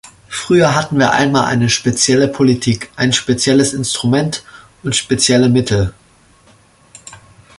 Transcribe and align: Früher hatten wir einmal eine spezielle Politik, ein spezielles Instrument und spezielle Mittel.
Früher 0.29 0.73
hatten 0.73 0.97
wir 0.97 1.11
einmal 1.11 1.45
eine 1.45 1.69
spezielle 1.69 2.27
Politik, 2.27 2.89
ein 2.95 3.13
spezielles 3.13 3.71
Instrument 3.71 4.43
und 4.81 4.95
spezielle 4.95 5.47
Mittel. 5.47 5.93